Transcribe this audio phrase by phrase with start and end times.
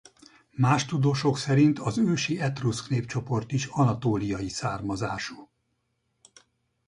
[0.51, 5.49] Más tudósok szerint az ősi etruszk népcsoport is anatóliai származású.